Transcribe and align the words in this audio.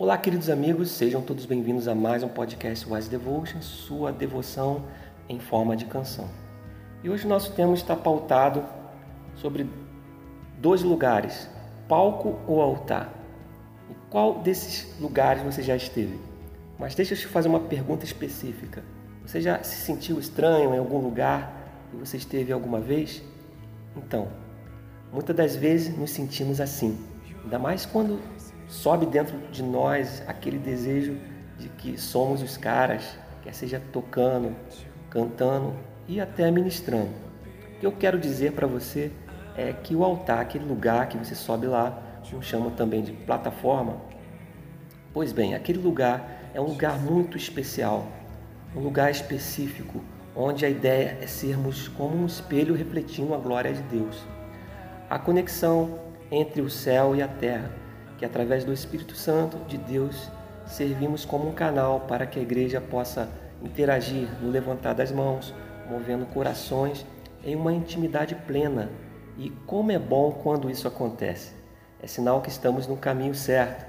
Olá, 0.00 0.16
queridos 0.16 0.48
amigos, 0.48 0.92
sejam 0.92 1.20
todos 1.20 1.44
bem-vindos 1.44 1.86
a 1.86 1.94
mais 1.94 2.22
um 2.22 2.28
podcast 2.28 2.90
Wise 2.90 3.10
Devotion, 3.10 3.60
sua 3.60 4.10
devoção 4.10 4.84
em 5.28 5.38
forma 5.38 5.76
de 5.76 5.84
canção. 5.84 6.26
E 7.04 7.10
hoje 7.10 7.26
nosso 7.26 7.52
tema 7.52 7.74
está 7.74 7.94
pautado 7.94 8.64
sobre 9.36 9.68
dois 10.56 10.82
lugares, 10.82 11.46
palco 11.86 12.38
ou 12.46 12.62
altar. 12.62 13.12
Em 13.90 13.94
qual 14.08 14.40
desses 14.40 14.98
lugares 14.98 15.42
você 15.42 15.62
já 15.62 15.76
esteve? 15.76 16.18
Mas 16.78 16.94
deixa 16.94 17.12
eu 17.12 17.18
te 17.18 17.26
fazer 17.26 17.50
uma 17.50 17.60
pergunta 17.60 18.02
específica. 18.02 18.82
Você 19.26 19.38
já 19.42 19.62
se 19.62 19.84
sentiu 19.84 20.18
estranho 20.18 20.74
em 20.74 20.78
algum 20.78 20.96
lugar 20.96 21.52
e 21.92 21.96
você 21.98 22.16
esteve 22.16 22.54
alguma 22.54 22.80
vez? 22.80 23.22
Então, 23.94 24.28
muitas 25.12 25.36
das 25.36 25.54
vezes 25.54 25.94
nos 25.94 26.10
sentimos 26.10 26.58
assim, 26.58 26.98
ainda 27.42 27.58
mais 27.58 27.86
quando 27.86 28.20
sobe 28.68 29.06
dentro 29.06 29.36
de 29.50 29.62
nós 29.62 30.22
aquele 30.26 30.58
desejo 30.58 31.18
de 31.58 31.68
que 31.68 31.98
somos 31.98 32.42
os 32.42 32.56
caras, 32.56 33.18
quer 33.42 33.52
seja 33.52 33.82
tocando, 33.92 34.54
cantando 35.10 35.74
e 36.08 36.20
até 36.20 36.50
ministrando. 36.50 37.10
O 37.76 37.80
que 37.80 37.86
eu 37.86 37.92
quero 37.92 38.18
dizer 38.18 38.52
para 38.52 38.66
você 38.66 39.10
é 39.56 39.72
que 39.72 39.94
o 39.94 40.04
altar, 40.04 40.40
aquele 40.40 40.64
lugar 40.64 41.08
que 41.08 41.18
você 41.18 41.34
sobe 41.34 41.66
lá, 41.66 42.02
que 42.22 42.40
chama 42.42 42.70
também 42.70 43.02
de 43.02 43.12
plataforma, 43.12 43.96
pois 45.12 45.32
bem, 45.32 45.54
aquele 45.54 45.78
lugar 45.78 46.50
é 46.54 46.60
um 46.60 46.66
lugar 46.66 46.98
muito 46.98 47.36
especial, 47.36 48.06
um 48.74 48.80
lugar 48.80 49.10
específico, 49.10 50.02
onde 50.34 50.64
a 50.64 50.68
ideia 50.68 51.18
é 51.20 51.26
sermos 51.26 51.88
como 51.88 52.16
um 52.16 52.26
espelho 52.26 52.74
refletindo 52.74 53.34
a 53.34 53.38
glória 53.38 53.72
de 53.72 53.82
Deus. 53.82 54.24
A 55.08 55.18
conexão 55.18 55.98
entre 56.30 56.60
o 56.60 56.70
céu 56.70 57.14
e 57.16 57.22
a 57.22 57.28
terra 57.28 57.70
que 58.20 58.24
através 58.26 58.64
do 58.64 58.72
Espírito 58.72 59.16
Santo 59.16 59.56
de 59.66 59.78
Deus 59.78 60.30
servimos 60.66 61.24
como 61.24 61.48
um 61.48 61.54
canal 61.54 62.00
para 62.00 62.26
que 62.26 62.38
a 62.38 62.42
igreja 62.42 62.78
possa 62.78 63.30
interagir 63.62 64.28
no 64.42 64.50
levantar 64.50 64.92
das 64.92 65.10
mãos, 65.10 65.54
movendo 65.88 66.26
corações 66.26 67.06
em 67.42 67.56
uma 67.56 67.72
intimidade 67.72 68.34
plena. 68.34 68.90
E 69.38 69.48
como 69.66 69.90
é 69.90 69.98
bom 69.98 70.32
quando 70.32 70.68
isso 70.68 70.86
acontece. 70.86 71.54
É 72.02 72.06
sinal 72.06 72.42
que 72.42 72.50
estamos 72.50 72.86
no 72.86 72.94
caminho 72.94 73.34
certo. 73.34 73.86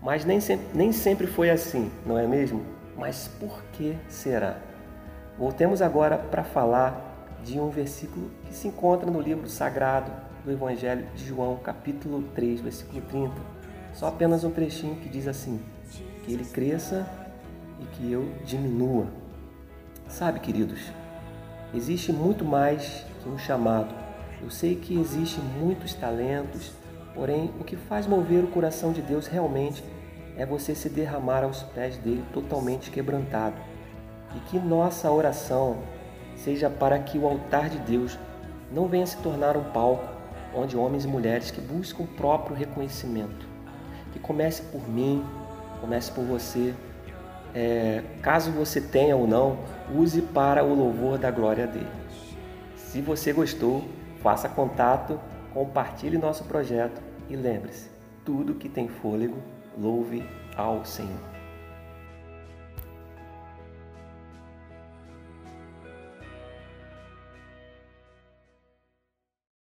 Mas 0.00 0.24
nem 0.24 0.38
nem 0.72 0.90
sempre 0.90 1.26
foi 1.26 1.50
assim, 1.50 1.92
não 2.06 2.18
é 2.18 2.26
mesmo? 2.26 2.64
Mas 2.96 3.28
por 3.38 3.62
que 3.74 3.98
será? 4.08 4.56
Voltemos 5.36 5.82
agora 5.82 6.16
para 6.16 6.42
falar 6.42 7.13
de 7.44 7.60
um 7.60 7.70
versículo 7.70 8.30
que 8.46 8.54
se 8.54 8.68
encontra 8.68 9.08
no 9.08 9.20
livro 9.20 9.48
sagrado 9.48 10.10
do 10.44 10.50
Evangelho 10.50 11.06
de 11.14 11.24
João, 11.24 11.56
capítulo 11.56 12.22
3, 12.34 12.60
versículo 12.60 13.00
30 13.02 13.54
só 13.94 14.08
apenas 14.08 14.42
um 14.42 14.50
trechinho 14.50 14.96
que 14.96 15.08
diz 15.08 15.28
assim: 15.28 15.60
que 16.24 16.32
ele 16.32 16.44
cresça 16.44 17.06
e 17.80 17.84
que 17.86 18.12
eu 18.12 18.28
diminua. 18.44 19.06
Sabe, 20.08 20.40
queridos, 20.40 20.80
existe 21.72 22.12
muito 22.12 22.44
mais 22.44 23.04
que 23.22 23.28
um 23.28 23.38
chamado. 23.38 23.94
Eu 24.42 24.50
sei 24.50 24.74
que 24.74 24.98
existem 24.98 25.42
muitos 25.58 25.94
talentos, 25.94 26.72
porém 27.14 27.50
o 27.58 27.64
que 27.64 27.76
faz 27.76 28.06
mover 28.06 28.44
o 28.44 28.48
coração 28.48 28.92
de 28.92 29.00
Deus 29.00 29.26
realmente 29.26 29.82
é 30.36 30.44
você 30.44 30.74
se 30.74 30.88
derramar 30.88 31.44
aos 31.44 31.62
pés 31.62 31.96
dele 31.96 32.24
totalmente 32.32 32.90
quebrantado. 32.90 33.56
E 34.34 34.40
que 34.50 34.58
nossa 34.58 35.10
oração 35.10 35.78
seja 36.36 36.68
para 36.68 36.98
que 36.98 37.18
o 37.18 37.26
altar 37.26 37.68
de 37.68 37.78
Deus 37.78 38.18
não 38.72 38.88
venha 38.88 39.06
se 39.06 39.16
tornar 39.18 39.56
um 39.56 39.64
palco 39.64 40.08
onde 40.54 40.76
homens 40.76 41.04
e 41.04 41.08
mulheres 41.08 41.50
que 41.50 41.60
buscam 41.60 42.04
o 42.04 42.06
próprio 42.06 42.56
reconhecimento 42.56 43.54
que 44.14 44.20
comece 44.20 44.62
por 44.62 44.88
mim, 44.88 45.24
comece 45.80 46.10
por 46.12 46.24
você. 46.24 46.72
É, 47.52 48.02
caso 48.22 48.50
você 48.52 48.80
tenha 48.80 49.16
ou 49.16 49.26
não, 49.26 49.58
use 49.92 50.22
para 50.22 50.64
o 50.64 50.74
louvor 50.74 51.18
da 51.18 51.30
glória 51.30 51.66
dele. 51.66 51.90
Se 52.76 53.00
você 53.00 53.32
gostou, 53.32 53.84
faça 54.22 54.48
contato, 54.48 55.20
compartilhe 55.52 56.16
nosso 56.16 56.44
projeto 56.44 57.02
e 57.28 57.34
lembre-se: 57.34 57.90
tudo 58.24 58.54
que 58.54 58.68
tem 58.68 58.88
fôlego, 58.88 59.36
louve 59.76 60.24
ao 60.56 60.84
Senhor. 60.84 61.34